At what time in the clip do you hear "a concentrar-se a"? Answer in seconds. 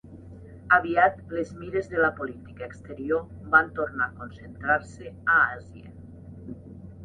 4.09-5.41